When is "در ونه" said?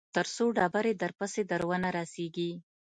1.51-1.89